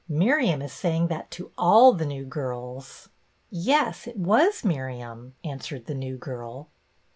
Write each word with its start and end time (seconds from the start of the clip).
"Miriam 0.09 0.63
is 0.63 0.73
saying 0.73 1.09
that 1.09 1.29
to 1.29 1.51
all 1.59 1.93
the 1.93 2.07
new 2.07 2.25
girls." 2.25 3.09
"Yes, 3.51 4.07
it 4.07 4.17
was 4.17 4.65
Miriam," 4.65 5.35
answered 5.43 5.85
the 5.85 5.93
new 5.93 6.17
girl. 6.17 6.69